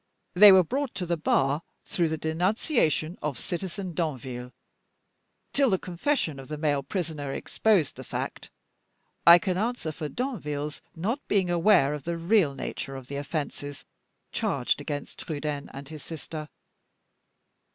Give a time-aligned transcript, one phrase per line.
[0.33, 4.51] They were brought to the bar through the denunciation of Citizen Danville.
[5.53, 8.49] Till the confession of the male prisoner exposed the fact,
[9.27, 13.85] I can answer for Danville's not being aware of the real nature of the offenses
[14.31, 16.49] charged against Trudaine and his sister.